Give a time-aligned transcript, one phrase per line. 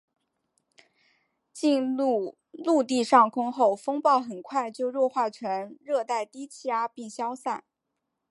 [1.53, 7.63] 进入陆地上空后风暴很快就弱化成热带低气压并消散。